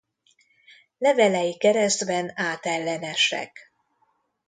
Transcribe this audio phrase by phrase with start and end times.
[0.97, 3.57] Levelei keresztben átellenesek.